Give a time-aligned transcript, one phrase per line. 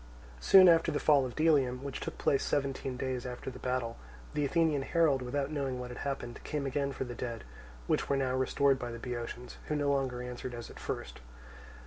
[0.39, 3.97] Soon after the fall of Delium, which took place seventeen days after the battle,
[4.33, 7.43] the Athenian herald, without knowing what had happened, came again for the dead,
[7.85, 11.19] which were now restored by the Boeotians, who no longer answered as at first.